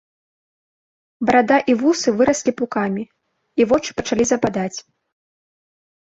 [1.29, 3.03] Барада і вусы выраслі пукамі,
[3.61, 4.77] і вочы пачалі западаць.